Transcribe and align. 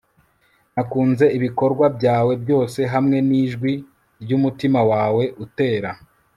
nakunze 0.73 1.25
ibikorwa 1.37 1.85
byawe 1.97 2.33
byose, 2.43 2.79
hamwe 2.93 3.17
nijwi 3.29 3.71
ryumutima 4.23 4.79
wawe 4.91 5.23
utera 5.45 5.91